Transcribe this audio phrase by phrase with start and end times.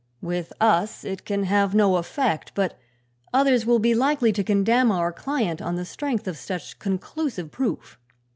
[0.23, 2.75] "With us it can have no effect, but
[3.31, 7.99] others will be likely to condemn our client on the strength of such conclusive proof."